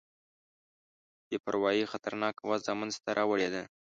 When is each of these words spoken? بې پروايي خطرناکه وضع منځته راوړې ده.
بې 1.27 1.37
پروايي 1.45 1.83
خطرناکه 1.91 2.41
وضع 2.49 2.73
منځته 2.79 3.09
راوړې 3.17 3.49
ده. 3.53 3.63